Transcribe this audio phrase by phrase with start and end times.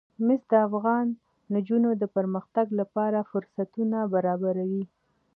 [0.25, 1.07] مس د افغان
[1.55, 4.83] نجونو د پرمختګ لپاره فرصتونه برابروي.